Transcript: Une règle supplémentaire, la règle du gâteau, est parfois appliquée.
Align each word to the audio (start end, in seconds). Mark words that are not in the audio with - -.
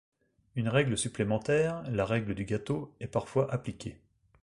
Une 0.55 0.67
règle 0.67 0.97
supplémentaire, 0.97 1.83
la 1.91 2.05
règle 2.05 2.33
du 2.33 2.43
gâteau, 2.43 2.91
est 2.99 3.05
parfois 3.07 3.53
appliquée. 3.53 3.99